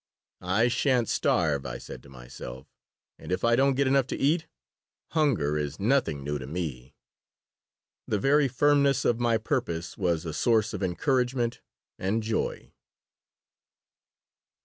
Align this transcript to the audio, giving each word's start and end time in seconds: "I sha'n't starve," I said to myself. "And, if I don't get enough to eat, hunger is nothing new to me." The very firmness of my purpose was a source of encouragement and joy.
"I 0.41 0.67
sha'n't 0.67 1.07
starve," 1.09 1.63
I 1.63 1.77
said 1.77 2.01
to 2.01 2.09
myself. 2.09 2.65
"And, 3.19 3.31
if 3.31 3.43
I 3.43 3.55
don't 3.55 3.75
get 3.75 3.85
enough 3.85 4.07
to 4.07 4.17
eat, 4.17 4.47
hunger 5.09 5.59
is 5.59 5.79
nothing 5.79 6.23
new 6.23 6.39
to 6.39 6.47
me." 6.47 6.95
The 8.07 8.17
very 8.17 8.47
firmness 8.47 9.05
of 9.05 9.19
my 9.19 9.37
purpose 9.37 9.99
was 9.99 10.25
a 10.25 10.33
source 10.33 10.73
of 10.73 10.81
encouragement 10.81 11.61
and 11.99 12.23
joy. 12.23 12.73